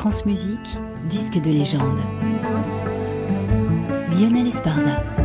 France 0.00 0.24
Musique, 0.24 0.78
disque 1.10 1.38
de 1.42 1.50
légende. 1.50 2.00
Lionel 4.16 4.46
Esparza. 4.46 5.19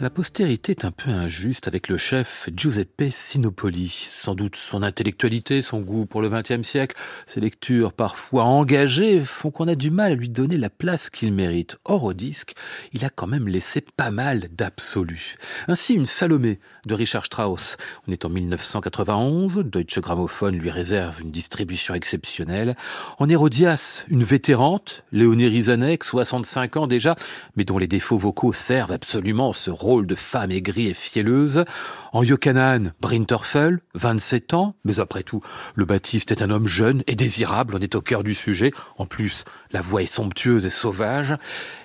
La 0.00 0.08
postérité 0.08 0.72
est 0.72 0.86
un 0.86 0.92
peu 0.92 1.10
injuste 1.10 1.68
avec 1.68 1.88
le 1.88 1.98
chef 1.98 2.48
Giuseppe 2.56 3.10
Sinopoli. 3.10 4.08
Sans 4.10 4.34
doute 4.34 4.56
son 4.56 4.82
intellectualité, 4.82 5.60
son 5.60 5.80
goût 5.80 6.06
pour 6.06 6.22
le 6.22 6.30
XXe 6.30 6.66
siècle, 6.66 6.96
ses 7.26 7.40
lectures 7.40 7.92
parfois 7.92 8.44
engagées 8.44 9.20
font 9.20 9.50
qu'on 9.50 9.68
a 9.68 9.74
du 9.74 9.90
mal 9.90 10.12
à 10.12 10.14
lui 10.14 10.30
donner 10.30 10.56
la 10.56 10.70
place 10.70 11.10
qu'il 11.10 11.34
mérite. 11.34 11.76
Or, 11.84 12.04
au 12.04 12.14
disque, 12.14 12.54
il 12.94 13.04
a 13.04 13.10
quand 13.10 13.26
même 13.26 13.46
laissé 13.46 13.82
pas 13.82 14.10
mal 14.10 14.48
d'absolu. 14.50 15.36
Ainsi, 15.68 15.92
une 15.92 16.06
Salomé 16.06 16.60
de 16.86 16.94
Richard 16.94 17.26
Strauss. 17.26 17.76
On 18.08 18.12
est 18.12 18.24
en 18.24 18.30
1991, 18.30 19.58
Deutsche 19.66 20.00
Grammophon 20.00 20.48
lui 20.48 20.70
réserve 20.70 21.20
une 21.20 21.30
distribution 21.30 21.92
exceptionnelle. 21.92 22.74
En 23.18 23.28
Hérodias, 23.28 24.06
une 24.08 24.24
vétérante, 24.24 25.04
Léonie 25.12 25.48
Rizanek, 25.48 26.04
65 26.04 26.78
ans 26.78 26.86
déjà, 26.86 27.16
mais 27.54 27.64
dont 27.64 27.76
les 27.76 27.86
défauts 27.86 28.16
vocaux 28.16 28.54
servent 28.54 28.92
absolument 28.92 29.52
ce 29.52 29.70
rôle 29.70 29.89
rôle 29.90 30.06
de 30.06 30.14
femme 30.14 30.52
aigrie 30.52 30.86
et 30.86 30.94
fielleuse. 30.94 31.64
En 32.12 32.22
Yokanan, 32.22 32.92
Brinterfell, 33.00 33.80
27 33.94 34.54
ans, 34.54 34.76
mais 34.84 35.00
après 35.00 35.24
tout, 35.24 35.42
le 35.74 35.84
Baptiste 35.84 36.30
est 36.30 36.42
un 36.42 36.50
homme 36.50 36.68
jeune 36.68 37.02
et 37.08 37.16
désirable, 37.16 37.74
on 37.76 37.80
est 37.80 37.96
au 37.96 38.00
cœur 38.00 38.22
du 38.22 38.34
sujet. 38.34 38.70
En 38.98 39.06
plus, 39.06 39.44
la 39.72 39.80
voix 39.80 40.02
est 40.02 40.06
somptueuse 40.06 40.64
et 40.64 40.70
sauvage. 40.70 41.34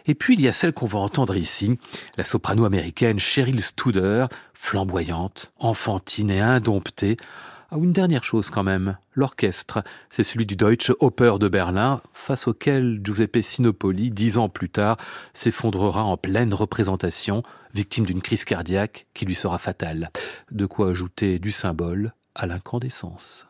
Et 0.06 0.14
puis, 0.14 0.36
il 0.36 0.42
y 0.42 0.48
a 0.48 0.54
celle 0.54 0.74
qu'on 0.74 0.86
va 0.86 1.00
entendre 1.00 1.36
ici, 1.36 1.80
la 2.16 2.24
soprano 2.24 2.66
américaine 2.66 3.18
Cheryl 3.18 3.60
Studer, 3.60 4.28
flamboyante, 4.54 5.52
enfantine 5.58 6.30
et 6.30 6.42
indomptée. 6.42 7.18
Ah, 7.76 7.78
une 7.84 7.92
dernière 7.92 8.24
chose 8.24 8.52
quand 8.52 8.64
même, 8.64 8.98
l'orchestre, 9.16 9.84
c'est 10.10 10.24
celui 10.24 10.46
du 10.46 10.56
Deutsche 10.56 10.94
Oper 11.02 11.40
de 11.40 11.50
Berlin, 11.50 12.02
face 12.14 12.48
auquel 12.48 13.02
Giuseppe 13.04 13.42
Sinopoli, 13.42 14.12
dix 14.12 14.38
ans 14.38 14.48
plus 14.48 14.70
tard, 14.70 14.96
s'effondrera 15.34 16.02
en 16.02 16.16
pleine 16.16 16.54
représentation, 16.54 17.44
victime 17.74 18.06
d'une 18.06 18.22
crise 18.22 18.46
cardiaque 18.46 19.08
qui 19.14 19.26
lui 19.26 19.36
sera 19.36 19.58
fatale. 19.58 20.10
De 20.52 20.66
quoi 20.66 20.92
ajouter 20.92 21.38
du 21.38 21.52
symbole 21.52 22.14
à 22.34 22.46
l'incandescence. 22.46 23.46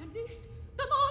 Er 0.00 0.06
nicht? 0.06 0.48
Der! 0.78 1.03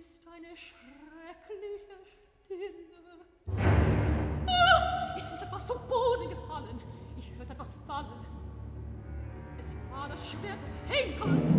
Ist 0.00 0.22
eine 0.34 0.56
schreckliche 0.56 1.98
Stille. 2.06 3.26
Ah, 4.46 5.14
es 5.18 5.30
ist 5.30 5.42
etwas 5.42 5.66
zu 5.66 5.74
Boden 5.74 6.30
gefallen. 6.30 6.80
Ich 7.18 7.30
hörte 7.36 7.52
etwas 7.52 7.76
fallen. 7.86 8.24
Es 9.58 9.74
war 9.90 10.08
das 10.08 10.30
Schwert 10.30 10.62
des 10.62 10.78
Henkers. 10.88 11.52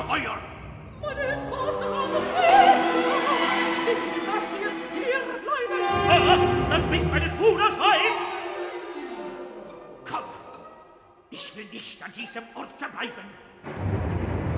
Ungeheuer! 0.00 0.38
Meine 1.02 1.20
Hände 1.20 1.56
auf 1.56 1.78
der 1.78 1.90
Hand 1.90 2.14
Ich 3.86 4.26
lasse 4.26 4.56
jetzt 4.62 4.84
hier 4.94 5.20
bleiben! 5.44 5.80
Lass 6.70 6.86
mich 6.86 7.04
meines 7.04 7.32
Bruders 7.32 7.74
heim! 7.78 8.14
Komm! 10.08 10.24
Ich 11.30 11.54
will 11.54 11.66
nicht 11.66 12.02
an 12.02 12.12
diesem 12.12 12.44
Ort 12.54 12.78
bleiben! 12.78 13.28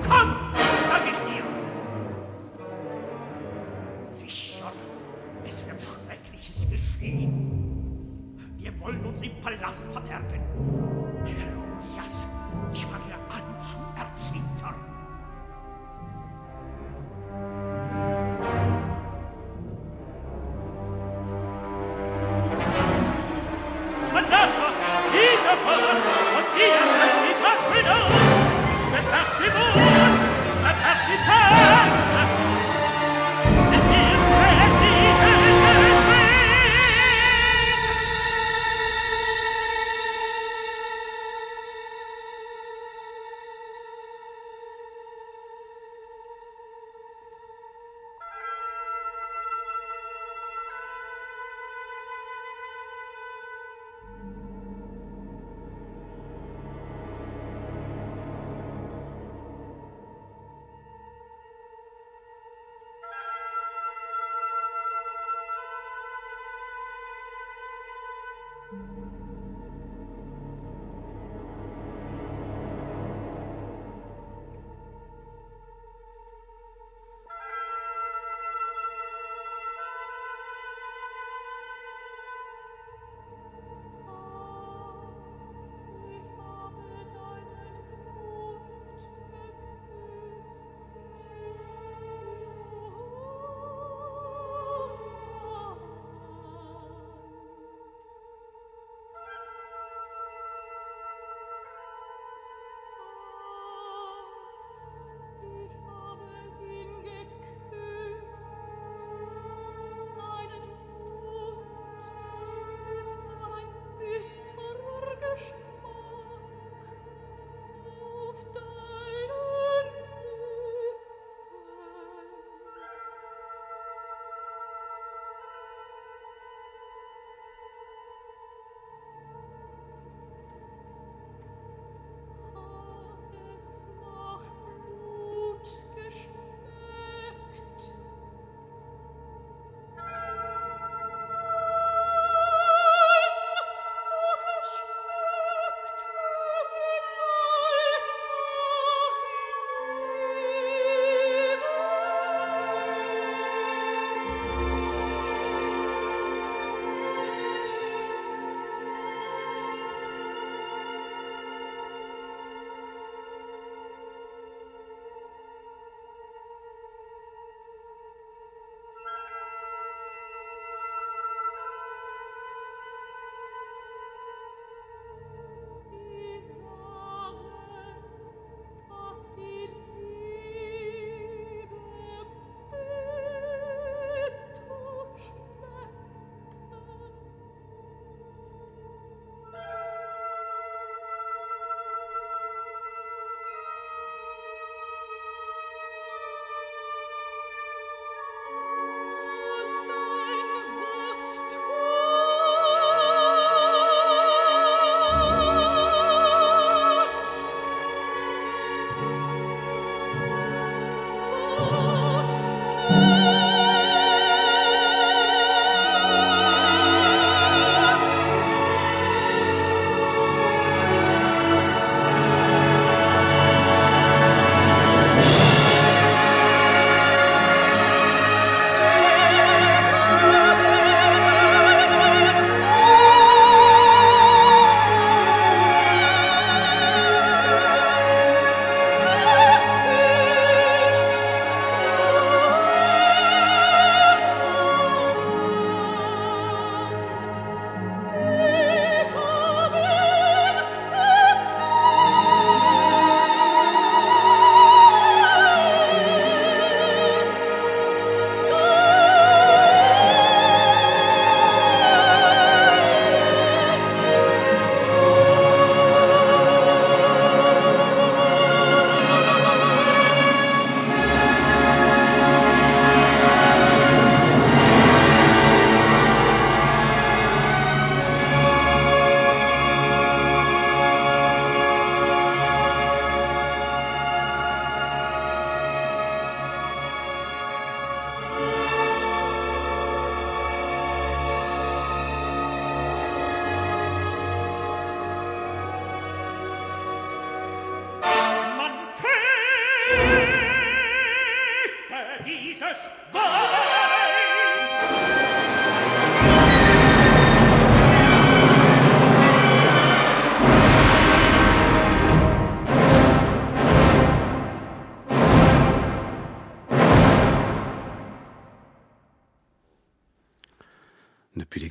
Komm! 0.07 0.35
Sag 0.87 1.01
ich 1.11 1.19
dir! 1.27 1.43
Sicher, 4.07 4.71
es 5.45 5.67
wird 5.67 5.81
Schreckliches 5.81 6.69
geschehen. 6.69 8.39
Wir 8.57 8.79
wollen 8.79 9.05
uns 9.05 9.21
im 9.21 9.41
Palast 9.41 9.91
verbergen. 9.91 10.41
Herodias, 11.25 12.27
ich 12.73 12.85
fange 12.85 13.13
an 13.29 13.61
zu 13.61 13.77
erzittern. 13.97 14.92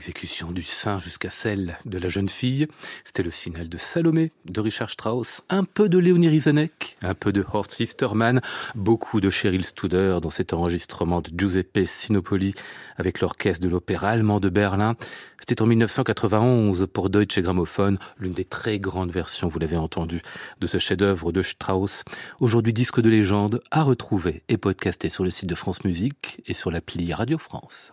L'exécution 0.03 0.51
du 0.51 0.65
saint 0.65 0.99
jusqu'à 0.99 1.31
celle 1.31 1.79
de 1.85 1.97
la 1.97 2.09
jeune 2.09 2.29
fille. 2.29 2.67
C'était 3.05 3.23
le 3.23 3.31
final 3.31 3.69
de 3.69 3.79
Salomé 3.79 4.33
de 4.47 4.61
Richard 4.61 4.91
Strauss, 4.91 5.43
un 5.49 5.62
peu 5.62 5.88
de 5.88 5.97
Léonie 5.97 6.29
Rizanek, 6.29 6.97
un 7.03 7.15
peu 7.15 7.31
de 7.31 7.45
Horst 7.53 7.79
Listermann, 7.79 8.41
beaucoup 8.75 9.21
de 9.21 9.31
Cheryl 9.31 9.65
Studer 9.65 10.19
dans 10.21 10.31
cet 10.31 10.55
enregistrement 10.55 11.21
de 11.21 11.31
Giuseppe 11.38 11.87
Sinopoli 11.87 12.57
avec 12.97 13.21
l'orchestre 13.21 13.62
de 13.62 13.69
l'Opéra 13.69 14.09
allemand 14.09 14.41
de 14.41 14.49
Berlin. 14.49 14.97
C'était 15.38 15.62
en 15.62 15.67
1991 15.67 16.88
pour 16.93 17.09
Deutsche 17.09 17.38
Grammophon, 17.38 17.97
l'une 18.19 18.33
des 18.33 18.45
très 18.45 18.81
grandes 18.81 19.12
versions, 19.12 19.47
vous 19.47 19.61
l'avez 19.61 19.77
entendu, 19.77 20.23
de 20.61 20.67
ce 20.67 20.79
chef-d'œuvre 20.79 21.31
de 21.31 21.43
Strauss. 21.43 22.03
Aujourd'hui 22.41 22.73
disque 22.73 23.01
de 23.01 23.09
légende 23.09 23.62
à 23.71 23.85
retrouver 23.85 24.43
et 24.49 24.57
podcasté 24.57 25.09
sur 25.09 25.23
le 25.23 25.31
site 25.31 25.49
de 25.49 25.55
France 25.55 25.85
Musique 25.85 26.43
et 26.47 26.55
sur 26.55 26.73
l'appli 26.73 27.12
Radio 27.12 27.38
France. 27.38 27.91